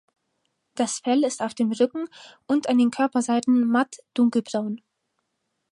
[0.73, 2.07] Das Fell ist auf dem Rücken
[2.47, 4.81] und an den Körperseiten matt dunkelbraun.